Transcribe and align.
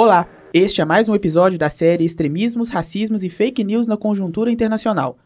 Olá, 0.00 0.28
este 0.54 0.80
é 0.80 0.84
mais 0.84 1.08
um 1.08 1.14
episódio 1.16 1.58
da 1.58 1.68
série 1.68 2.04
Extremismos, 2.04 2.70
Racismos 2.70 3.24
e 3.24 3.28
Fake 3.28 3.64
News 3.64 3.88
na 3.88 3.96
Conjuntura 3.96 4.48
Internacional. 4.48 5.18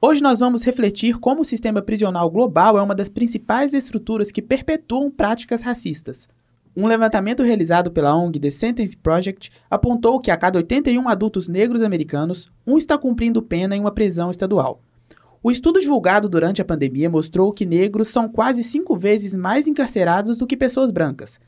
Hoje 0.00 0.22
nós 0.22 0.38
vamos 0.38 0.62
refletir 0.62 1.18
como 1.18 1.40
o 1.40 1.44
sistema 1.44 1.82
prisional 1.82 2.30
global 2.30 2.78
é 2.78 2.80
uma 2.80 2.94
das 2.94 3.08
principais 3.08 3.74
estruturas 3.74 4.30
que 4.30 4.40
perpetuam 4.40 5.10
práticas 5.10 5.62
racistas. 5.62 6.28
Um 6.76 6.86
levantamento 6.86 7.42
realizado 7.42 7.90
pela 7.90 8.14
ONG 8.14 8.38
The 8.38 8.50
Sentence 8.52 8.96
Project 8.96 9.50
apontou 9.68 10.20
que 10.20 10.30
a 10.30 10.36
cada 10.36 10.60
81 10.60 11.08
adultos 11.08 11.48
negros 11.48 11.82
americanos, 11.82 12.52
um 12.64 12.78
está 12.78 12.96
cumprindo 12.96 13.42
pena 13.42 13.74
em 13.74 13.80
uma 13.80 13.90
prisão 13.90 14.30
estadual. 14.30 14.80
O 15.42 15.50
estudo 15.50 15.80
divulgado 15.80 16.28
durante 16.28 16.62
a 16.62 16.64
pandemia 16.64 17.10
mostrou 17.10 17.52
que 17.52 17.66
negros 17.66 18.06
são 18.06 18.28
quase 18.28 18.62
cinco 18.62 18.94
vezes 18.94 19.34
mais 19.34 19.66
encarcerados 19.66 20.38
do 20.38 20.46
que 20.46 20.56
pessoas 20.56 20.92
brancas, 20.92 21.40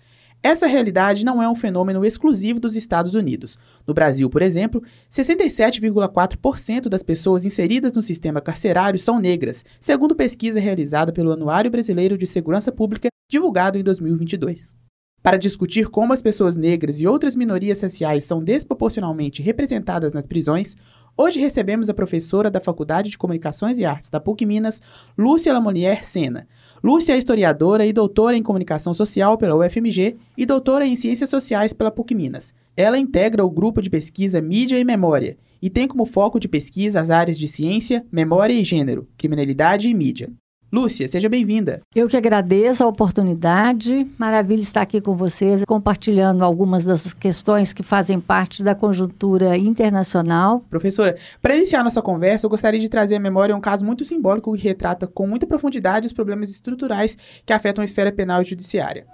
essa 0.42 0.66
realidade 0.66 1.24
não 1.24 1.40
é 1.40 1.48
um 1.48 1.54
fenômeno 1.54 2.04
exclusivo 2.04 2.58
dos 2.58 2.74
Estados 2.74 3.14
Unidos. 3.14 3.56
No 3.86 3.94
Brasil, 3.94 4.28
por 4.28 4.42
exemplo, 4.42 4.82
67,4% 5.08 6.88
das 6.88 7.02
pessoas 7.04 7.44
inseridas 7.44 7.92
no 7.92 8.02
sistema 8.02 8.40
carcerário 8.40 8.98
são 8.98 9.20
negras, 9.20 9.64
segundo 9.80 10.16
pesquisa 10.16 10.58
realizada 10.58 11.12
pelo 11.12 11.30
Anuário 11.30 11.70
Brasileiro 11.70 12.18
de 12.18 12.26
Segurança 12.26 12.72
Pública, 12.72 13.08
divulgado 13.30 13.78
em 13.78 13.84
2022. 13.84 14.74
Para 15.22 15.36
discutir 15.36 15.88
como 15.88 16.12
as 16.12 16.20
pessoas 16.20 16.56
negras 16.56 16.98
e 16.98 17.06
outras 17.06 17.36
minorias 17.36 17.80
raciais 17.80 18.24
são 18.24 18.42
desproporcionalmente 18.42 19.40
representadas 19.40 20.12
nas 20.12 20.26
prisões, 20.26 20.76
hoje 21.16 21.38
recebemos 21.38 21.88
a 21.88 21.94
professora 21.94 22.50
da 22.50 22.60
Faculdade 22.60 23.10
de 23.10 23.16
Comunicações 23.16 23.78
e 23.78 23.84
Artes 23.84 24.10
da 24.10 24.18
PUC 24.18 24.44
Minas, 24.44 24.82
Lúcia 25.16 25.52
Lamonier 25.52 26.04
Sena. 26.04 26.48
Lúcia 26.82 27.12
é 27.12 27.18
historiadora 27.18 27.86
e 27.86 27.92
doutora 27.92 28.36
em 28.36 28.42
comunicação 28.42 28.92
social 28.92 29.38
pela 29.38 29.54
UFMG 29.54 30.16
e 30.36 30.44
doutora 30.44 30.84
em 30.84 30.96
ciências 30.96 31.30
sociais 31.30 31.72
pela 31.72 31.92
PUC 31.92 32.12
Minas. 32.12 32.52
Ela 32.76 32.98
integra 32.98 33.44
o 33.44 33.50
grupo 33.50 33.80
de 33.80 33.88
pesquisa 33.88 34.42
Mídia 34.42 34.76
e 34.76 34.84
Memória 34.84 35.38
e 35.62 35.70
tem 35.70 35.86
como 35.86 36.04
foco 36.04 36.40
de 36.40 36.48
pesquisa 36.48 36.98
as 36.98 37.08
áreas 37.08 37.38
de 37.38 37.46
ciência, 37.46 38.04
memória 38.10 38.52
e 38.52 38.64
gênero, 38.64 39.08
criminalidade 39.16 39.88
e 39.88 39.94
mídia. 39.94 40.32
Lúcia, 40.72 41.06
seja 41.06 41.28
bem-vinda. 41.28 41.82
Eu 41.94 42.08
que 42.08 42.16
agradeço 42.16 42.82
a 42.82 42.86
oportunidade. 42.86 44.10
Maravilha 44.16 44.62
estar 44.62 44.80
aqui 44.80 45.02
com 45.02 45.14
vocês, 45.14 45.62
compartilhando 45.66 46.42
algumas 46.42 46.82
das 46.86 47.12
questões 47.12 47.74
que 47.74 47.82
fazem 47.82 48.18
parte 48.18 48.64
da 48.64 48.74
conjuntura 48.74 49.54
internacional. 49.58 50.64
Professora, 50.70 51.18
para 51.42 51.54
iniciar 51.54 51.84
nossa 51.84 52.00
conversa, 52.00 52.46
eu 52.46 52.50
gostaria 52.50 52.80
de 52.80 52.88
trazer 52.88 53.16
à 53.16 53.20
memória 53.20 53.54
um 53.54 53.60
caso 53.60 53.84
muito 53.84 54.02
simbólico 54.06 54.54
que 54.54 54.62
retrata 54.62 55.06
com 55.06 55.26
muita 55.26 55.46
profundidade 55.46 56.06
os 56.06 56.12
problemas 56.14 56.48
estruturais 56.48 57.18
que 57.44 57.52
afetam 57.52 57.82
a 57.82 57.84
esfera 57.84 58.10
penal 58.10 58.40
e 58.40 58.46
judiciária. 58.46 59.06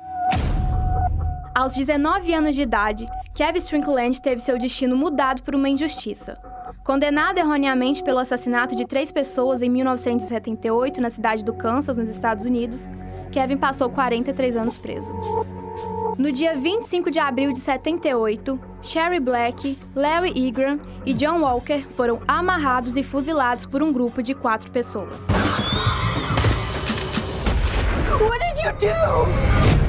Aos 1.53 1.75
19 1.75 2.35
anos 2.35 2.55
de 2.55 2.63
idade, 2.63 3.05
Kevin 3.35 3.59
Strickland 3.59 4.23
teve 4.23 4.41
seu 4.41 4.57
destino 4.61 4.97
mudado 4.97 5.43
por 5.43 5.57
uma 5.57 5.69
injustiça. 5.69 6.39
Condenado 6.89 7.37
erroneamente 7.37 8.03
pelo 8.03 8.19
assassinato 8.19 8.75
de 8.75 8.87
três 8.87 9.13
pessoas 9.13 9.61
em 9.61 9.69
1978 9.69 11.03
na 11.03 11.11
cidade 11.11 11.45
do 11.45 11.53
Kansas, 11.53 11.99
nos 11.99 12.09
Estados 12.09 12.47
Unidos, 12.47 12.89
Kevin 13.31 13.59
passou 13.59 13.91
43 13.91 14.57
anos 14.57 14.79
preso. 14.79 15.13
No 16.17 16.33
dia 16.33 16.57
25 16.57 17.11
de 17.11 17.19
abril 17.19 17.53
de 17.53 17.59
78, 17.59 18.59
Sherry 18.81 19.21
Black, 19.21 19.77
Larry 19.95 20.33
Egram 20.49 20.81
e 21.05 21.13
John 21.13 21.43
Walker 21.43 21.85
foram 21.95 22.23
amarrados 22.27 22.97
e 22.97 23.03
fuzilados 23.03 23.67
por 23.67 23.83
um 23.83 23.93
grupo 23.93 24.23
de 24.23 24.33
quatro 24.33 24.71
pessoas. 24.71 25.15
What 28.19 28.39
did 28.39 28.65
you 28.65 28.73
do? 28.79 29.88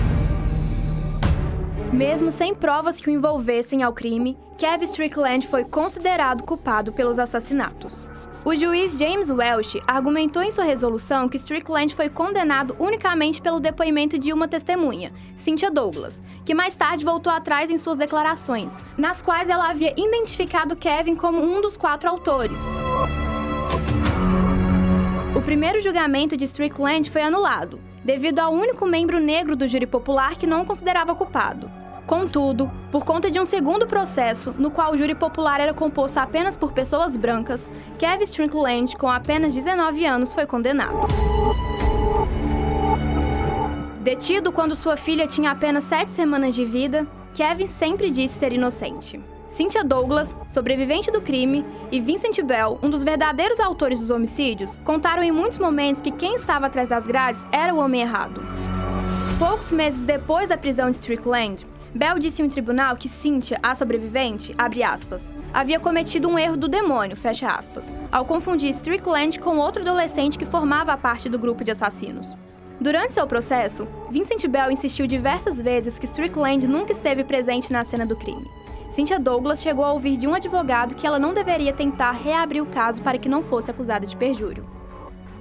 Mesmo 1.92 2.32
sem 2.32 2.54
provas 2.54 3.02
que 3.02 3.10
o 3.10 3.14
envolvessem 3.14 3.82
ao 3.82 3.92
crime, 3.92 4.38
Kevin 4.60 4.84
Strickland 4.84 5.48
foi 5.48 5.66
considerado 5.66 6.44
culpado 6.44 6.94
pelos 6.94 7.18
assassinatos. 7.18 8.06
O 8.46 8.56
juiz 8.56 8.98
James 8.98 9.32
Welsh 9.32 9.82
argumentou 9.88 10.42
em 10.44 10.52
sua 10.52 10.64
resolução 10.64 11.28
que 11.28 11.36
Strickland 11.38 11.94
foi 11.96 12.08
condenado 12.08 12.76
unicamente 12.80 13.42
pelo 13.42 13.60
depoimento 13.60 14.20
de 14.20 14.32
uma 14.32 14.48
testemunha, 14.48 15.12
Cynthia 15.36 15.72
Douglas, 15.72 16.22
que 16.46 16.54
mais 16.54 16.76
tarde 16.76 17.04
voltou 17.04 17.34
atrás 17.34 17.72
em 17.72 17.78
suas 17.78 17.98
declarações, 17.98 18.72
nas 18.96 19.22
quais 19.22 19.50
ela 19.50 19.70
havia 19.70 19.92
identificado 19.98 20.76
Kevin 20.76 21.16
como 21.16 21.42
um 21.42 21.60
dos 21.60 21.76
quatro 21.76 22.08
autores. 22.08 22.62
O 25.36 25.42
primeiro 25.42 25.82
julgamento 25.82 26.38
de 26.38 26.46
Strickland 26.46 27.10
foi 27.10 27.24
anulado, 27.24 27.80
devido 28.04 28.40
ao 28.40 28.54
único 28.54 28.86
membro 28.86 29.20
negro 29.20 29.56
do 29.56 29.68
júri 29.68 29.88
popular 29.88 30.36
que 30.36 30.48
não 30.48 30.62
o 30.62 30.66
considerava 30.66 31.16
culpado. 31.16 31.70
Contudo, 32.06 32.72
por 32.92 33.06
conta 33.06 33.30
de 33.30 33.40
um 33.40 33.46
segundo 33.46 33.86
processo, 33.86 34.54
no 34.58 34.72
qual 34.72 34.94
o 34.94 34.98
júri 34.98 35.14
popular 35.14 35.62
era 35.62 35.76
composto 35.76 36.18
apenas 36.18 36.58
por 36.58 36.72
pessoas 36.72 37.16
brancas, 37.16 37.70
Kevin 38.00 38.24
Strickland, 38.24 38.98
com 38.98 39.08
apenas 39.08 39.54
19 39.54 40.06
anos, 40.06 40.34
foi 40.34 40.48
condenado. 40.48 41.08
Detido 44.02 44.52
quando 44.52 44.76
sua 44.76 44.98
filha 44.98 45.28
tinha 45.28 45.52
apenas 45.52 45.84
sete 45.84 46.12
semanas 46.14 46.56
de 46.56 46.66
vida, 46.66 47.06
Kevin 47.36 47.68
sempre 47.68 48.10
disse 48.10 48.40
ser 48.40 48.54
inocente. 48.54 49.22
Cynthia 49.60 49.84
Douglas, 49.84 50.34
sobrevivente 50.48 51.12
do 51.12 51.20
crime, 51.20 51.66
e 51.92 52.00
Vincent 52.00 52.42
Bell, 52.44 52.80
um 52.82 52.90
dos 52.90 53.04
verdadeiros 53.04 53.60
autores 53.60 54.00
dos 54.00 54.10
homicídios, 54.10 54.80
contaram 54.86 55.22
em 55.22 55.34
muitos 55.34 55.58
momentos 55.58 56.02
que 56.02 56.12
quem 56.12 56.36
estava 56.36 56.68
atrás 56.68 56.88
das 56.88 57.06
grades 57.06 57.46
era 57.52 57.76
o 57.76 57.78
homem 57.78 58.00
errado. 58.00 58.42
Poucos 59.38 59.70
meses 59.74 60.00
depois 60.06 60.48
da 60.48 60.58
prisão 60.58 60.90
de 60.90 60.96
Strickland, 60.96 61.68
Bell 61.94 62.20
disse 62.20 62.42
em 62.42 62.48
tribunal 62.48 62.96
que 62.96 63.10
Cynthia, 63.10 63.60
a 63.62 63.76
sobrevivente, 63.76 64.56
aspas, 64.58 65.30
havia 65.54 65.78
cometido 65.78 66.30
um 66.30 66.40
erro 66.40 66.56
do 66.56 66.70
demônio, 66.70 67.18
aspas, 67.46 67.92
ao 68.10 68.24
confundir 68.24 68.70
Strickland 68.70 69.42
com 69.42 69.58
outro 69.58 69.82
adolescente 69.82 70.38
que 70.38 70.46
formava 70.46 70.96
parte 70.96 71.28
do 71.28 71.38
grupo 71.38 71.66
de 71.66 71.72
assassinos. 71.72 72.34
Durante 72.80 73.14
seu 73.14 73.28
processo, 73.28 73.86
Vincent 74.10 74.48
Bell 74.48 74.72
insistiu 74.72 75.06
diversas 75.06 75.60
vezes 75.60 76.00
que 76.00 76.06
Strickland 76.06 76.66
nunca 76.66 76.94
esteve 76.94 77.26
presente 77.26 77.74
na 77.74 77.84
cena 77.84 78.06
do 78.06 78.16
crime. 78.16 78.50
Cynthia 78.92 79.20
Douglas 79.20 79.62
chegou 79.62 79.86
a 79.86 79.94
ouvir 79.94 80.18
de 80.18 80.28
um 80.28 80.34
advogado 80.34 80.96
que 80.96 81.06
ela 81.06 81.20
não 81.20 81.34
deveria 81.34 81.72
tentar 81.72 82.12
reabrir 82.12 82.62
o 82.62 82.66
caso 82.66 83.02
para 83.02 83.18
que 83.18 83.30
não 83.30 83.44
fosse 83.44 83.70
acusada 83.70 84.06
de 84.06 84.16
perjúrio. 84.16 84.66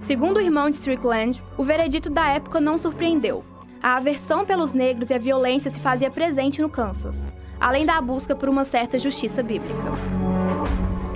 Segundo 0.02 0.36
o 0.36 0.40
irmão 0.40 0.68
de 0.68 0.76
Strickland, 0.76 1.42
o 1.56 1.64
veredito 1.64 2.10
da 2.10 2.28
época 2.28 2.60
não 2.60 2.78
surpreendeu, 2.78 3.44
a 3.82 3.96
aversão 3.96 4.44
pelos 4.44 4.72
negros 4.72 5.10
e 5.10 5.14
a 5.14 5.18
violência 5.18 5.70
se 5.70 5.80
fazia 5.80 6.10
presente 6.10 6.60
no 6.60 6.68
Kansas, 6.68 7.26
além 7.60 7.86
da 7.86 8.00
busca 8.00 8.34
por 8.34 8.48
uma 8.48 8.64
certa 8.64 8.98
justiça 8.98 9.42
bíblica. 9.42 9.82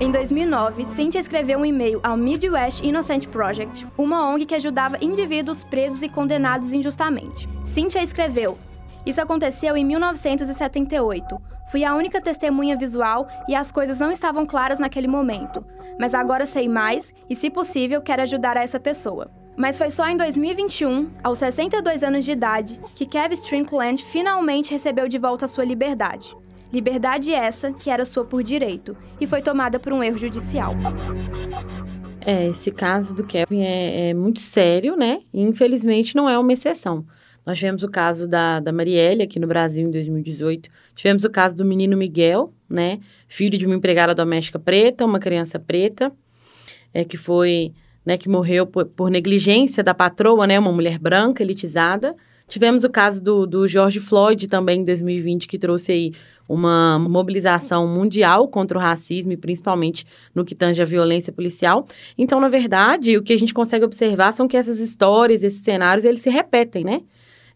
Em 0.00 0.10
2009, 0.10 0.84
Cynthia 0.86 1.20
escreveu 1.20 1.60
um 1.60 1.66
e-mail 1.66 2.00
ao 2.02 2.16
Midwest 2.16 2.84
Innocent 2.84 3.28
Project, 3.28 3.86
uma 3.96 4.28
ONG 4.28 4.46
que 4.46 4.54
ajudava 4.54 4.98
indivíduos 5.00 5.62
presos 5.62 6.02
e 6.02 6.08
condenados 6.08 6.72
injustamente. 6.72 7.48
Cynthia 7.66 8.02
escreveu: 8.02 8.58
Isso 9.06 9.20
aconteceu 9.20 9.76
em 9.76 9.84
1978. 9.84 11.51
Fui 11.72 11.86
a 11.86 11.94
única 11.94 12.20
testemunha 12.20 12.76
visual 12.76 13.26
e 13.48 13.54
as 13.54 13.72
coisas 13.72 13.98
não 13.98 14.12
estavam 14.12 14.44
claras 14.44 14.78
naquele 14.78 15.08
momento. 15.08 15.64
Mas 15.98 16.12
agora 16.12 16.44
sei 16.44 16.68
mais 16.68 17.14
e, 17.30 17.34
se 17.34 17.48
possível, 17.48 18.02
quero 18.02 18.20
ajudar 18.20 18.58
essa 18.58 18.78
pessoa. 18.78 19.30
Mas 19.56 19.78
foi 19.78 19.90
só 19.90 20.06
em 20.06 20.18
2021, 20.18 21.10
aos 21.24 21.38
62 21.38 22.02
anos 22.02 22.26
de 22.26 22.32
idade, 22.32 22.78
que 22.94 23.06
Kevin 23.06 23.32
Strickland 23.32 24.04
finalmente 24.04 24.70
recebeu 24.70 25.08
de 25.08 25.16
volta 25.16 25.46
a 25.46 25.48
sua 25.48 25.64
liberdade. 25.64 26.36
Liberdade 26.70 27.32
essa 27.32 27.72
que 27.72 27.88
era 27.88 28.04
sua 28.04 28.26
por 28.26 28.42
direito 28.42 28.94
e 29.18 29.26
foi 29.26 29.40
tomada 29.40 29.80
por 29.80 29.94
um 29.94 30.04
erro 30.04 30.18
judicial. 30.18 30.74
É, 32.20 32.48
esse 32.48 32.70
caso 32.70 33.14
do 33.14 33.24
Kevin 33.24 33.62
é, 33.62 34.10
é 34.10 34.14
muito 34.14 34.40
sério, 34.40 34.94
né? 34.94 35.20
E 35.32 35.40
infelizmente 35.40 36.14
não 36.14 36.28
é 36.28 36.38
uma 36.38 36.52
exceção. 36.52 37.06
Nós 37.44 37.58
tivemos 37.58 37.82
o 37.82 37.88
caso 37.88 38.28
da, 38.28 38.60
da 38.60 38.72
Marielle 38.72 39.22
aqui 39.22 39.40
no 39.40 39.46
Brasil 39.46 39.86
em 39.86 39.90
2018. 39.90 40.70
Tivemos 40.94 41.24
o 41.24 41.30
caso 41.30 41.56
do 41.56 41.64
menino 41.64 41.96
Miguel, 41.96 42.52
né? 42.68 43.00
Filho 43.26 43.58
de 43.58 43.66
uma 43.66 43.74
empregada 43.74 44.14
doméstica 44.14 44.58
preta, 44.58 45.04
uma 45.04 45.18
criança 45.18 45.58
preta, 45.58 46.12
é, 46.94 47.04
que 47.04 47.16
foi 47.16 47.72
né, 48.04 48.16
que 48.16 48.28
morreu 48.28 48.66
por, 48.66 48.86
por, 48.86 49.10
negligência 49.10 49.82
da 49.82 49.94
patroa, 49.94 50.46
né, 50.46 50.58
uma 50.58 50.72
mulher 50.72 50.98
branca, 50.98 51.42
elitizada. 51.42 52.14
Tivemos 52.48 52.84
o 52.84 52.90
caso 52.90 53.22
do, 53.22 53.46
do 53.46 53.68
George 53.68 54.00
Floyd 54.00 54.48
também 54.48 54.80
em 54.80 54.84
2020, 54.84 55.46
que 55.46 55.58
trouxe 55.58 55.92
aí 55.92 56.12
uma 56.48 56.98
mobilização 56.98 57.86
mundial 57.86 58.48
contra 58.48 58.76
o 58.76 58.80
racismo 58.80 59.32
e 59.32 59.36
principalmente 59.36 60.04
no 60.34 60.44
que 60.44 60.54
tange 60.54 60.82
a 60.82 60.84
violência 60.84 61.32
policial. 61.32 61.86
Então, 62.18 62.40
na 62.40 62.48
verdade, 62.48 63.16
o 63.16 63.22
que 63.22 63.32
a 63.32 63.38
gente 63.38 63.54
consegue 63.54 63.84
observar 63.84 64.32
são 64.32 64.48
que 64.48 64.56
essas 64.56 64.80
histórias, 64.80 65.42
esses 65.42 65.60
cenários, 65.60 66.04
eles 66.04 66.20
se 66.20 66.28
repetem, 66.28 66.84
né? 66.84 67.02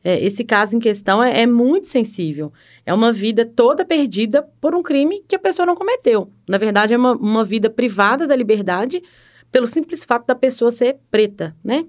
É, 0.05 0.25
esse 0.25 0.45
caso 0.45 0.77
em 0.77 0.81
questão 0.81 1.23
é, 1.23 1.43
é, 1.43 1.47
muito 1.47 1.87
sensível. 1.87 2.53
É 2.85 2.95
uma 2.95 3.13
vida 3.13 3.45
toda 3.45 3.85
perdida 3.85 4.43
por 4.61 4.75
um 4.75 4.83
crime 4.83 5.23
que 5.27 5.35
a 5.35 5.39
pessoa 5.39 5.67
não 5.67 5.75
cometeu. 5.75 6.31
Na 6.49 6.59
verdade, 6.59 6.95
é 6.95 6.97
uma, 6.97 7.13
uma 7.13 7.45
vida 7.45 7.69
privada 7.69 8.27
da 8.27 8.37
liberdade 8.37 9.03
pelo 9.51 9.67
simples 9.67 10.05
fato 10.05 10.27
da 10.27 10.35
pessoa 10.35 10.71
ser 10.71 10.99
preta, 11.11 11.57
né? 11.65 11.87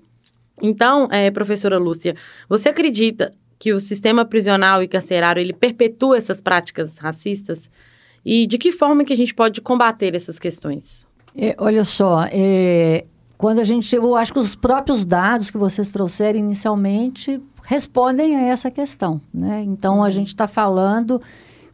Então, 0.62 1.08
é, 1.12 1.30
professora 1.30 1.78
Lúcia, 1.78 2.16
você 2.50 2.70
acredita 2.70 3.34
que 3.60 3.74
o 3.74 3.80
sistema 3.80 4.26
prisional 4.26 4.82
e 4.82 4.88
carcerário 4.88 5.40
ele 5.40 5.54
perpetua 5.54 6.18
essas 6.18 6.42
práticas 6.42 6.98
racistas? 6.98 7.70
E 8.26 8.46
de 8.46 8.58
que 8.58 8.72
forma 8.72 9.04
que 9.06 9.14
a 9.14 9.18
gente 9.18 9.34
pode 9.34 9.62
combater 9.62 10.16
essas 10.16 10.40
questões? 10.40 11.08
É, 11.36 11.56
olha 11.58 11.86
só, 11.86 12.24
é, 12.32 13.06
quando 13.38 13.60
a 13.60 13.64
gente, 13.64 13.96
eu 13.96 14.16
acho 14.16 14.34
que 14.34 14.40
os 14.40 14.56
próprios 14.56 15.06
dados 15.06 15.52
que 15.52 15.58
vocês 15.58 15.92
trouxeram 15.92 16.40
inicialmente 16.40 17.40
respondem 17.68 18.34
a 18.38 18.44
essa 18.44 18.72
questão, 18.72 19.20
né? 19.34 19.62
Então 19.62 19.96
a 20.02 20.06
uhum. 20.06 20.12
gente 20.12 20.28
está 20.28 20.48
falando 20.48 21.22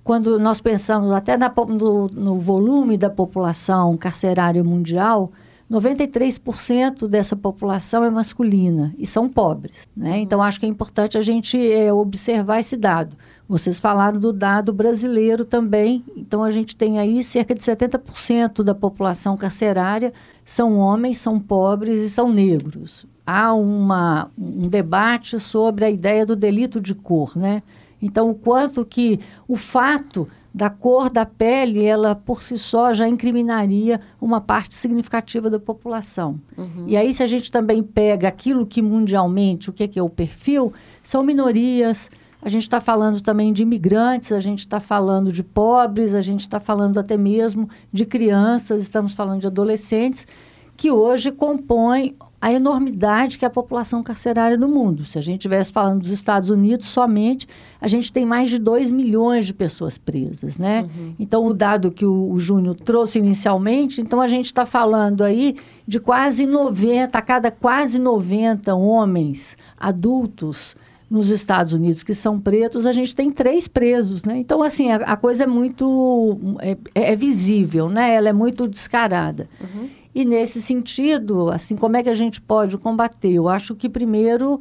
quando 0.04 0.40
nós 0.40 0.60
pensamos 0.60 1.12
até 1.12 1.38
na, 1.38 1.54
no, 1.68 2.08
no 2.08 2.40
volume 2.40 2.98
da 2.98 3.12
população 3.12 3.96
carcerária 3.96 4.64
mundial, 4.64 5.32
93% 5.72 7.08
dessa 7.08 7.36
população 7.36 8.04
é 8.04 8.10
masculina 8.10 8.94
e 8.98 9.06
são 9.06 9.30
pobres. 9.30 9.88
Né? 9.96 10.14
Uhum. 10.14 10.18
Então, 10.18 10.42
acho 10.42 10.60
que 10.60 10.66
é 10.66 10.70
importante 10.70 11.16
a 11.16 11.22
gente 11.22 11.58
é, 11.72 11.94
observar 11.94 12.60
esse 12.60 12.76
dado. 12.76 13.16
Vocês 13.48 13.80
falaram 13.80 14.20
do 14.20 14.34
dado 14.34 14.74
brasileiro 14.74 15.46
também. 15.46 16.04
Então, 16.18 16.44
a 16.44 16.50
gente 16.50 16.76
tem 16.76 16.98
aí 16.98 17.24
cerca 17.24 17.54
de 17.54 17.62
70% 17.62 18.64
da 18.64 18.74
população 18.74 19.38
carcerária 19.38 20.12
são 20.44 20.78
homens, 20.78 21.18
são 21.18 21.40
pobres 21.40 22.02
e 22.02 22.10
são 22.10 22.32
negros. 22.32 23.06
Há 23.26 23.54
uma, 23.54 24.30
um 24.38 24.68
debate 24.68 25.40
sobre 25.40 25.86
a 25.86 25.90
ideia 25.90 26.26
do 26.26 26.36
delito 26.36 26.82
de 26.82 26.94
cor, 26.94 27.38
né? 27.38 27.64
Então, 28.02 28.30
o 28.30 28.36
quanto 28.36 28.84
que 28.84 29.20
o 29.48 29.56
fato 29.56 30.28
da 30.54 30.70
cor 30.70 31.10
da 31.10 31.26
pele, 31.26 31.84
ela 31.84 32.14
por 32.14 32.42
si 32.42 32.58
só 32.58 32.94
já 32.94 33.08
incriminaria 33.08 34.00
uma 34.22 34.40
parte 34.40 34.76
significativa 34.76 35.50
da 35.50 35.58
população. 35.58 36.40
Uhum. 36.56 36.86
E 36.86 36.96
aí, 36.96 37.14
se 37.14 37.24
a 37.24 37.28
gente 37.28 37.50
também 37.50 37.82
pega 37.82 38.28
aquilo 38.28 38.66
que 38.66 38.82
mundialmente, 38.82 39.70
o 39.70 39.74
que 39.74 39.86
é, 39.86 39.88
que 39.88 39.98
é 39.98 40.04
o 40.04 40.10
perfil, 40.10 40.74
são 41.02 41.24
minorias. 41.24 42.12
A 42.44 42.50
gente 42.50 42.64
está 42.64 42.82
falando 42.82 43.22
também 43.22 43.54
de 43.54 43.64
imigrantes, 43.64 44.34
a 44.34 44.40
gente 44.42 44.60
está 44.60 44.80
falando 44.80 45.32
de 45.32 45.42
pobres, 45.42 46.14
a 46.14 46.22
gente 46.22 46.42
está 46.42 46.60
falando 46.60 47.00
até 47.00 47.16
mesmo 47.16 47.70
de 47.92 48.06
crianças, 48.06 48.82
estamos 48.82 49.14
falando 49.14 49.40
de 49.40 49.48
adolescentes, 49.48 50.28
que 50.76 50.92
hoje 50.92 51.32
compõem 51.32 52.16
a 52.42 52.52
enormidade 52.52 53.38
que 53.38 53.46
é 53.46 53.48
a 53.48 53.50
população 53.50 54.04
carcerária 54.04 54.58
no 54.58 54.68
mundo. 54.68 55.06
Se 55.06 55.18
a 55.18 55.22
gente 55.22 55.40
estivesse 55.40 55.72
falando 55.72 56.02
dos 56.02 56.10
Estados 56.10 56.50
Unidos 56.50 56.90
somente, 56.90 57.48
a 57.80 57.88
gente 57.88 58.12
tem 58.12 58.26
mais 58.26 58.50
de 58.50 58.60
2 58.60 58.92
milhões 58.92 59.46
de 59.46 59.54
pessoas 59.54 59.98
presas, 59.98 60.58
né? 60.58 60.82
Uhum. 60.82 61.16
Então, 61.18 61.46
o 61.46 61.54
dado 61.54 61.90
que 61.90 62.06
o, 62.06 62.30
o 62.30 62.38
Júnior 62.42 62.76
trouxe 62.76 63.18
inicialmente, 63.18 64.02
então 64.02 64.20
a 64.20 64.28
gente 64.28 64.48
está 64.48 64.66
falando 64.66 65.24
aí 65.24 65.56
de 65.88 66.02
quase 66.02 66.46
90, 66.46 67.18
a 67.18 67.22
cada 67.22 67.50
quase 67.50 67.98
90 67.98 68.76
homens 68.76 69.58
adultos 69.80 70.76
nos 71.10 71.30
Estados 71.30 71.74
Unidos 71.74 72.04
que 72.04 72.14
são 72.14 72.40
pretos, 72.40 72.86
a 72.86 72.92
gente 72.92 73.16
tem 73.16 73.30
três 73.30 73.68
presos, 73.68 74.24
né? 74.24 74.38
Então, 74.38 74.64
assim, 74.64 74.92
a, 74.92 74.96
a 74.98 75.16
coisa 75.16 75.44
é 75.44 75.48
muito... 75.48 76.38
É, 76.62 76.78
é, 77.12 77.16
visível, 77.16 77.90
né? 77.90 78.16
Ela 78.16 78.30
é 78.30 78.34
muito 78.34 78.68
descarada. 78.68 79.48
Uhum. 79.62 79.90
E 80.16 80.26
nesse 80.26 80.62
sentido, 80.62 81.50
assim, 81.50 81.76
como 81.76 81.98
é 81.98 82.04
que 82.04 82.10
a 82.10 82.14
gente 82.14 82.40
pode 82.40 82.78
combater? 82.78 83.32
Eu 83.32 83.48
acho 83.48 83.76
que 83.76 83.90
primeiro 83.90 84.60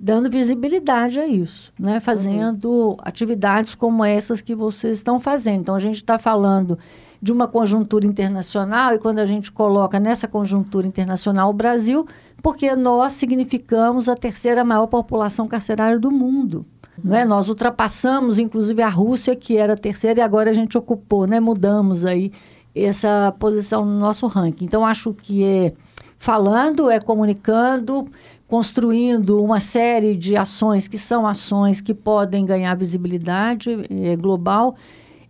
dando 0.00 0.28
visibilidade 0.28 1.18
a 1.18 1.26
isso, 1.26 1.72
né? 1.78 2.00
Fazendo 2.00 2.70
uhum. 2.70 2.96
atividades 3.00 3.74
como 3.74 4.04
essas 4.04 4.40
que 4.40 4.54
vocês 4.54 4.98
estão 4.98 5.18
fazendo. 5.18 5.60
Então 5.60 5.74
a 5.74 5.80
gente 5.80 5.96
está 5.96 6.18
falando 6.18 6.78
de 7.20 7.32
uma 7.32 7.48
conjuntura 7.48 8.06
internacional 8.06 8.94
e 8.94 8.98
quando 8.98 9.18
a 9.18 9.26
gente 9.26 9.50
coloca 9.50 9.98
nessa 9.98 10.28
conjuntura 10.28 10.86
internacional 10.86 11.48
o 11.48 11.54
Brasil, 11.54 12.06
porque 12.44 12.76
nós 12.76 13.14
significamos 13.14 14.06
a 14.06 14.14
terceira 14.14 14.62
maior 14.62 14.86
população 14.86 15.48
carcerária 15.48 15.98
do 15.98 16.10
mundo. 16.10 16.66
Não 17.02 17.16
é? 17.16 17.24
Nós 17.24 17.48
ultrapassamos, 17.48 18.38
inclusive, 18.38 18.82
a 18.82 18.88
Rússia, 18.90 19.34
que 19.34 19.56
era 19.56 19.72
a 19.72 19.76
terceira, 19.78 20.20
e 20.20 20.22
agora 20.22 20.50
a 20.50 20.52
gente 20.52 20.76
ocupou, 20.76 21.26
né? 21.26 21.40
mudamos 21.40 22.04
aí 22.04 22.30
essa 22.74 23.34
posição 23.40 23.82
no 23.82 23.98
nosso 23.98 24.26
ranking. 24.26 24.66
Então, 24.66 24.84
acho 24.84 25.14
que 25.14 25.42
é 25.42 25.72
falando, 26.18 26.90
é 26.90 27.00
comunicando, 27.00 28.06
construindo 28.46 29.42
uma 29.42 29.58
série 29.58 30.14
de 30.14 30.36
ações 30.36 30.86
que 30.86 30.98
são 30.98 31.26
ações 31.26 31.80
que 31.80 31.94
podem 31.94 32.44
ganhar 32.44 32.74
visibilidade 32.74 33.70
é, 33.88 34.16
global. 34.16 34.76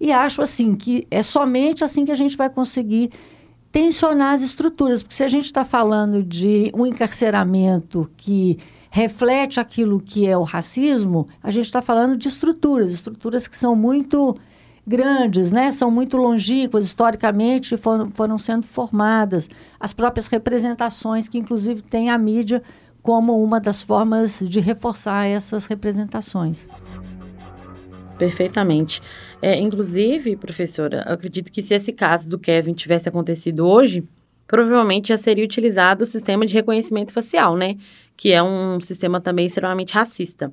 E 0.00 0.10
acho 0.10 0.42
assim 0.42 0.74
que 0.74 1.06
é 1.12 1.22
somente 1.22 1.84
assim 1.84 2.04
que 2.04 2.10
a 2.10 2.16
gente 2.16 2.36
vai 2.36 2.50
conseguir 2.50 3.12
tensionar 3.74 4.34
as 4.34 4.42
estruturas, 4.42 5.02
porque 5.02 5.16
se 5.16 5.24
a 5.24 5.28
gente 5.28 5.46
está 5.46 5.64
falando 5.64 6.22
de 6.22 6.70
um 6.72 6.86
encarceramento 6.86 8.08
que 8.16 8.56
reflete 8.88 9.58
aquilo 9.58 9.98
que 9.98 10.28
é 10.28 10.38
o 10.38 10.44
racismo, 10.44 11.26
a 11.42 11.50
gente 11.50 11.64
está 11.64 11.82
falando 11.82 12.16
de 12.16 12.28
estruturas, 12.28 12.92
estruturas 12.92 13.48
que 13.48 13.58
são 13.58 13.74
muito 13.74 14.36
grandes, 14.86 15.50
né? 15.50 15.72
São 15.72 15.90
muito 15.90 16.16
longínquas, 16.16 16.86
historicamente 16.86 17.76
foram, 17.76 18.12
foram 18.14 18.38
sendo 18.38 18.64
formadas. 18.64 19.50
As 19.80 19.92
próprias 19.92 20.28
representações, 20.28 21.28
que 21.28 21.36
inclusive 21.36 21.82
tem 21.82 22.10
a 22.10 22.16
mídia 22.16 22.62
como 23.02 23.42
uma 23.42 23.58
das 23.58 23.82
formas 23.82 24.38
de 24.38 24.60
reforçar 24.60 25.26
essas 25.26 25.66
representações. 25.66 26.68
Perfeitamente. 28.24 29.02
É, 29.42 29.54
inclusive, 29.60 30.34
professora, 30.34 31.02
acredito 31.02 31.52
que 31.52 31.60
se 31.62 31.74
esse 31.74 31.92
caso 31.92 32.26
do 32.26 32.38
Kevin 32.38 32.72
tivesse 32.72 33.06
acontecido 33.06 33.66
hoje, 33.66 34.02
provavelmente 34.46 35.08
já 35.08 35.18
seria 35.18 35.44
utilizado 35.44 36.04
o 36.04 36.06
sistema 36.06 36.46
de 36.46 36.54
reconhecimento 36.54 37.12
facial, 37.12 37.54
né? 37.54 37.76
Que 38.16 38.32
é 38.32 38.42
um 38.42 38.80
sistema 38.80 39.20
também 39.20 39.44
extremamente 39.44 39.92
racista. 39.92 40.50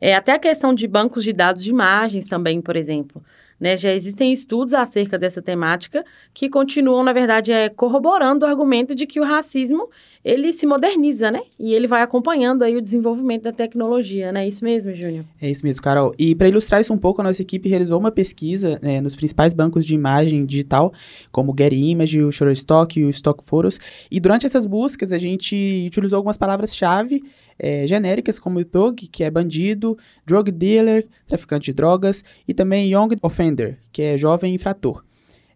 É, 0.00 0.14
até 0.14 0.32
a 0.32 0.38
questão 0.38 0.72
de 0.72 0.88
bancos 0.88 1.22
de 1.22 1.34
dados 1.34 1.62
de 1.62 1.68
imagens 1.68 2.26
também, 2.26 2.62
por 2.62 2.76
exemplo. 2.76 3.22
Né? 3.62 3.76
Já 3.76 3.94
existem 3.94 4.32
estudos 4.32 4.74
acerca 4.74 5.16
dessa 5.16 5.40
temática 5.40 6.04
que 6.34 6.50
continuam, 6.50 7.04
na 7.04 7.12
verdade, 7.12 7.52
é, 7.52 7.68
corroborando 7.68 8.44
o 8.44 8.48
argumento 8.48 8.92
de 8.92 9.06
que 9.06 9.20
o 9.20 9.22
racismo 9.22 9.88
ele 10.24 10.52
se 10.52 10.66
moderniza, 10.66 11.30
né? 11.30 11.42
E 11.60 11.72
ele 11.72 11.86
vai 11.86 12.02
acompanhando 12.02 12.64
aí 12.64 12.76
o 12.76 12.82
desenvolvimento 12.82 13.44
da 13.44 13.52
tecnologia, 13.52 14.32
né? 14.32 14.44
É 14.44 14.48
isso 14.48 14.64
mesmo, 14.64 14.92
Júnior? 14.92 15.24
É 15.40 15.48
isso 15.48 15.64
mesmo, 15.64 15.80
Carol. 15.80 16.12
E 16.18 16.34
para 16.34 16.48
ilustrar 16.48 16.80
isso 16.80 16.92
um 16.92 16.98
pouco, 16.98 17.20
a 17.20 17.24
nossa 17.24 17.40
equipe 17.40 17.68
realizou 17.68 18.00
uma 18.00 18.10
pesquisa 18.10 18.80
né, 18.82 19.00
nos 19.00 19.14
principais 19.14 19.54
bancos 19.54 19.86
de 19.86 19.94
imagem 19.94 20.44
digital, 20.44 20.92
como 21.30 21.52
o 21.52 21.54
Getty 21.56 21.76
Image, 21.76 22.20
o 22.20 22.32
Shutterstock 22.32 22.98
e 22.98 23.04
o 23.04 23.10
Stock 23.10 23.44
Photos. 23.44 23.78
E 24.10 24.18
durante 24.18 24.44
essas 24.44 24.66
buscas, 24.66 25.12
a 25.12 25.18
gente 25.18 25.84
utilizou 25.86 26.16
algumas 26.16 26.36
palavras-chave 26.36 27.22
é, 27.62 27.86
genéricas 27.86 28.40
como 28.40 28.62
thug, 28.64 29.06
que 29.06 29.22
é 29.22 29.30
bandido, 29.30 29.96
drug 30.26 30.50
dealer, 30.50 31.06
traficante 31.28 31.66
de 31.66 31.74
drogas, 31.74 32.24
e 32.46 32.52
também 32.52 32.90
young 32.90 33.16
offender, 33.22 33.78
que 33.92 34.02
é 34.02 34.18
jovem 34.18 34.52
infrator. 34.52 35.04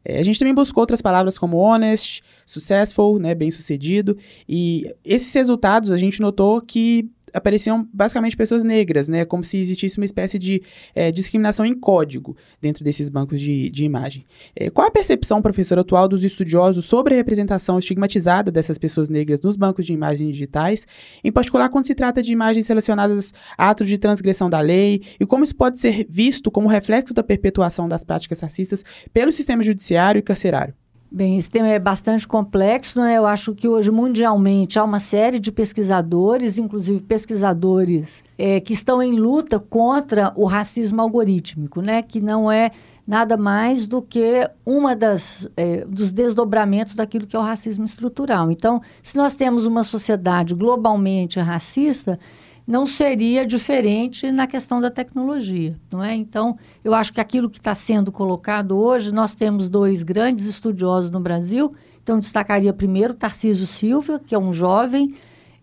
É, 0.05 0.21
a 0.21 0.23
gente 0.23 0.39
também 0.39 0.55
buscou 0.55 0.83
outras 0.83 1.03
palavras 1.03 1.37
como 1.37 1.57
honest, 1.57 2.23
successful, 2.47 3.19
né, 3.19 3.35
bem 3.35 3.51
sucedido, 3.51 4.17
e 4.49 4.95
esses 5.05 5.35
resultados 5.35 5.91
a 5.91 5.99
gente 5.99 6.21
notou 6.21 6.61
que 6.61 7.11
apareciam 7.37 7.87
basicamente 7.93 8.35
pessoas 8.35 8.65
negras, 8.65 9.09
né? 9.09 9.25
Como 9.27 9.45
se 9.45 9.59
existisse 9.59 9.99
uma 9.99 10.07
espécie 10.07 10.39
de 10.39 10.63
é, 10.95 11.13
discriminação 11.13 11.67
em 11.67 11.75
código 11.75 12.35
dentro 12.61 12.83
desses 12.83 13.11
bancos 13.11 13.39
de, 13.39 13.69
de 13.69 13.85
imagem. 13.85 14.25
É, 14.55 14.71
qual 14.71 14.89
a 14.89 14.91
percepção, 14.91 15.43
professor, 15.43 15.79
atual 15.79 16.09
dos 16.09 16.25
estudiosos 16.25 16.87
sobre 16.87 17.13
a 17.13 17.17
representação 17.17 17.79
estigmatizada 17.79 18.51
dessas 18.51 18.79
pessoas 18.79 19.11
negras 19.11 19.41
nos 19.43 19.55
bancos 19.55 19.85
de 19.85 19.93
imagens 19.93 20.33
digitais, 20.33 20.87
em 21.23 21.31
particular 21.31 21.69
quando 21.69 21.87
se 21.87 21.95
trata 21.95 22.23
de 22.23 22.33
imagens 22.33 22.67
relacionadas 22.67 23.35
a 23.59 23.69
atos 23.69 23.87
de 23.87 23.99
transgressão 23.99 24.49
da 24.49 24.61
lei, 24.61 25.03
e 25.21 25.27
como 25.27 25.45
isso 25.45 25.55
pode 25.55 25.79
ser 25.79 26.07
visto 26.09 26.51
como 26.51 26.69
reflexo 26.69 27.13
da 27.13 27.23
perpetuação 27.23 27.87
das 27.87 28.03
práticas 28.03 28.41
racistas 28.41 28.83
pelo 29.13 29.31
sistema 29.31 29.63
judiciário 29.63 30.19
e 30.19 30.23
carcerário? 30.23 30.75
Bem, 31.11 31.37
esse 31.37 31.49
tema 31.49 31.69
é 31.69 31.79
bastante 31.79 32.27
complexo, 32.27 33.01
né? 33.01 33.17
Eu 33.17 33.27
acho 33.27 33.55
que 33.55 33.69
hoje, 33.69 33.91
mundialmente, 33.91 34.79
há 34.79 34.85
uma 34.85 34.99
série 34.99 35.39
de 35.39 35.53
pesquisadores, 35.53 36.59
inclusive 36.59 37.01
pesquisadores 37.01 38.25
é, 38.37 38.59
que 38.59 38.73
estão 38.73 39.01
em 39.01 39.13
luta 39.13 39.61
contra 39.61 40.33
o 40.35 40.45
racismo 40.45 41.01
algorítmico, 41.01 41.81
né? 41.81 42.03
Que 42.03 42.21
não 42.21 42.51
é 42.51 42.73
nada 43.07 43.37
mais 43.37 43.87
do 43.87 44.03
que 44.03 44.51
uma 44.65 44.97
das 44.97 45.49
é, 45.57 45.85
dos 45.85 46.11
desdobramentos 46.11 46.97
daquilo 46.97 47.27
que 47.27 47.37
é 47.37 47.39
o 47.39 47.43
racismo 47.43 47.85
estrutural. 47.85 48.51
Então, 48.51 48.83
se 49.01 49.17
nós 49.17 49.33
temos 49.33 49.65
uma 49.65 49.85
sociedade 49.85 50.57
globalmente 50.57 51.39
racista, 51.39 52.19
não 52.67 52.85
seria 52.85 53.47
diferente 53.47 54.33
na 54.33 54.47
questão 54.47 54.81
da 54.81 54.91
tecnologia, 54.91 55.77
não 55.91 56.03
é? 56.03 56.15
Então, 56.15 56.59
eu 56.83 56.93
acho 56.95 57.13
que 57.13 57.21
aquilo 57.21 57.49
que 57.49 57.59
está 57.59 57.75
sendo 57.75 58.11
colocado 58.11 58.77
hoje, 58.77 59.13
nós 59.13 59.35
temos 59.35 59.69
dois 59.69 60.03
grandes 60.03 60.47
estudiosos 60.47 61.11
no 61.11 61.21
Brasil, 61.21 61.73
então 62.03 62.19
destacaria 62.19 62.73
primeiro 62.73 63.15
Tarcísio 63.15 63.67
Silva, 63.67 64.19
que 64.19 64.35
é 64.35 64.39
um 64.39 64.53
jovem 64.53 65.09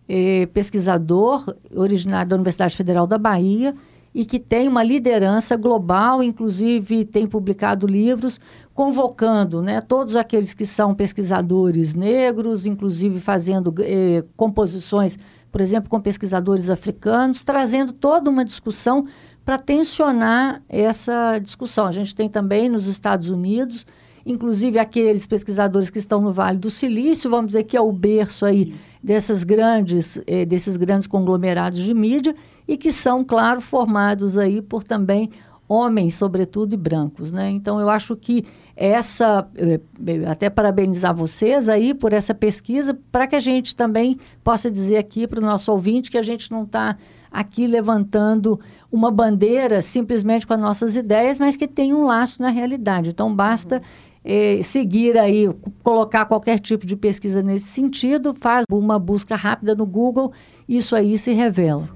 eh, 0.08 0.46
pesquisador 0.52 1.54
originário 1.74 2.28
da 2.30 2.36
Universidade 2.36 2.76
Federal 2.76 3.06
da 3.06 3.18
Bahia 3.18 3.74
e 4.14 4.24
que 4.24 4.38
tem 4.38 4.68
uma 4.68 4.82
liderança 4.82 5.56
global, 5.56 6.22
inclusive 6.22 7.04
tem 7.04 7.26
publicado 7.26 7.86
livros 7.86 8.38
convocando 8.72 9.60
né, 9.60 9.80
todos 9.80 10.16
aqueles 10.16 10.54
que 10.54 10.64
são 10.64 10.94
pesquisadores 10.94 11.94
negros, 11.94 12.64
inclusive 12.66 13.20
fazendo 13.20 13.74
eh, 13.80 14.24
composições 14.36 15.18
por 15.54 15.60
exemplo, 15.60 15.88
com 15.88 16.00
pesquisadores 16.00 16.68
africanos, 16.68 17.44
trazendo 17.44 17.92
toda 17.92 18.28
uma 18.28 18.44
discussão 18.44 19.06
para 19.44 19.56
tensionar 19.56 20.60
essa 20.68 21.38
discussão. 21.38 21.86
A 21.86 21.92
gente 21.92 22.12
tem 22.12 22.28
também 22.28 22.68
nos 22.68 22.88
Estados 22.88 23.28
Unidos, 23.28 23.86
inclusive 24.26 24.80
aqueles 24.80 25.28
pesquisadores 25.28 25.90
que 25.90 25.98
estão 26.00 26.20
no 26.20 26.32
Vale 26.32 26.58
do 26.58 26.70
Silício, 26.70 27.30
vamos 27.30 27.52
dizer 27.52 27.62
que 27.62 27.76
é 27.76 27.80
o 27.80 27.92
berço 27.92 28.44
aí 28.44 28.74
dessas 29.00 29.44
grandes, 29.44 30.20
eh, 30.26 30.44
desses 30.44 30.76
grandes 30.76 31.06
conglomerados 31.06 31.78
de 31.78 31.94
mídia 31.94 32.34
e 32.66 32.76
que 32.76 32.90
são, 32.90 33.22
claro, 33.22 33.60
formados 33.60 34.36
aí 34.36 34.60
por 34.60 34.82
também 34.82 35.30
homens, 35.68 36.14
sobretudo, 36.14 36.74
e 36.74 36.76
brancos, 36.76 37.30
né? 37.30 37.50
Então, 37.50 37.80
eu 37.80 37.88
acho 37.88 38.16
que 38.16 38.44
essa, 38.76 39.46
eh, 39.56 39.80
eh, 40.06 40.26
até 40.26 40.50
parabenizar 40.50 41.14
vocês 41.14 41.68
aí 41.68 41.94
por 41.94 42.12
essa 42.12 42.34
pesquisa, 42.34 42.98
para 43.10 43.26
que 43.26 43.36
a 43.36 43.40
gente 43.40 43.74
também 43.74 44.18
possa 44.42 44.70
dizer 44.70 44.96
aqui 44.96 45.26
para 45.26 45.40
o 45.40 45.44
nosso 45.44 45.70
ouvinte 45.72 46.10
que 46.10 46.18
a 46.18 46.22
gente 46.22 46.50
não 46.50 46.64
está 46.64 46.96
aqui 47.30 47.66
levantando 47.66 48.60
uma 48.92 49.10
bandeira 49.10 49.82
simplesmente 49.82 50.46
com 50.46 50.54
as 50.54 50.60
nossas 50.60 50.96
ideias, 50.96 51.38
mas 51.38 51.56
que 51.56 51.66
tem 51.66 51.92
um 51.94 52.04
laço 52.04 52.40
na 52.40 52.48
realidade. 52.48 53.10
Então, 53.10 53.34
basta 53.34 53.80
eh, 54.24 54.60
seguir 54.62 55.18
aí, 55.18 55.48
colocar 55.82 56.24
qualquer 56.26 56.58
tipo 56.58 56.86
de 56.86 56.96
pesquisa 56.96 57.42
nesse 57.42 57.66
sentido, 57.66 58.34
faz 58.38 58.64
uma 58.70 58.98
busca 58.98 59.36
rápida 59.36 59.74
no 59.74 59.86
Google, 59.86 60.32
isso 60.68 60.96
aí 60.96 61.18
se 61.18 61.32
revela. 61.32 61.88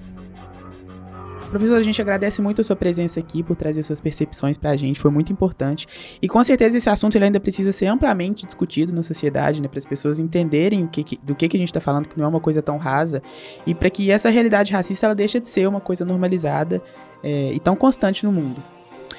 Professor, 1.51 1.77
a 1.77 1.83
gente 1.83 2.01
agradece 2.01 2.43
muito 2.43 2.61
a 2.61 2.65
sua 2.65 2.77
presença 2.77 3.19
aqui 3.19 3.43
por 3.43 3.57
trazer 3.57 3.83
suas 3.83 4.01
percepções 4.01 4.59
para 4.59 4.71
a 4.71 4.77
gente, 4.77 5.01
foi 5.01 5.11
muito 5.11 5.33
importante. 5.33 5.87
E 6.21 6.29
com 6.29 6.43
certeza 6.45 6.77
esse 6.77 6.91
assunto 6.91 7.17
ele 7.17 7.25
ainda 7.25 7.41
precisa 7.41 7.73
ser 7.73 7.87
amplamente 7.87 8.45
discutido 8.45 8.93
na 8.93 9.03
sociedade, 9.03 9.61
né, 9.61 9.69
para 9.69 9.79
as 9.79 9.87
pessoas 9.87 10.19
entenderem 10.19 10.85
o 10.85 10.89
que, 10.89 11.03
que 11.03 11.19
do 11.23 11.35
que, 11.35 11.49
que 11.49 11.57
a 11.57 11.61
gente 11.61 11.69
está 11.69 11.81
falando, 11.81 12.07
que 12.09 12.19
não 12.19 12.27
é 12.27 12.29
uma 12.29 12.41
coisa 12.41 12.61
tão 12.61 12.77
rasa, 12.77 13.23
e 13.67 13.75
para 13.75 13.89
que 13.89 14.11
essa 14.11 14.29
realidade 14.29 14.73
racista 14.73 15.07
ela 15.07 15.15
deixe 15.15 15.41
de 15.41 15.49
ser 15.49 15.67
uma 15.67 15.81
coisa 15.81 16.05
normalizada 16.05 16.83
é, 17.23 17.53
e 17.53 17.59
tão 17.59 17.75
constante 17.75 18.25
no 18.25 18.33
mundo. 18.33 18.63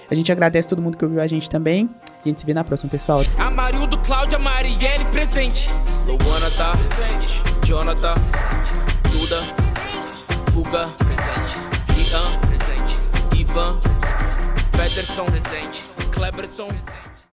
A 0.09 0.15
gente 0.15 0.31
agradece 0.31 0.67
todo 0.67 0.81
mundo 0.81 0.97
que 0.97 1.05
ouviu 1.05 1.21
a 1.21 1.27
gente 1.27 1.49
também. 1.49 1.87
A 2.25 2.27
gente 2.27 2.39
se 2.39 2.45
vê 2.45 2.53
na 2.53 2.63
próxima, 2.63 2.89
pessoal. 2.89 3.21
Amarildo, 3.37 3.97
Cláudia, 3.99 4.39
Marielle, 4.39 5.05
presente. 5.05 5.69
Luana 6.05 6.49
tá 6.57 6.71
presente. 6.71 7.43
Jonathan, 7.65 8.13
Duda, 9.11 10.89
presente. 10.97 11.18
Ivan, 13.51 13.79
Peterson, 14.73 15.25
presente. 15.25 15.83
Kleberson, 16.11 16.67
presente. 16.67 17.08